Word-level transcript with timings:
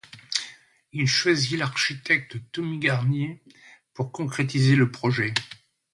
Il 0.93 1.05
choisit 1.07 1.59
l'architecte 1.59 2.35
Tony 2.51 2.79
Garnier 2.79 3.39
pour 3.93 4.11
concrétiser 4.11 4.75
le 4.75 4.89
projet. 4.89 5.31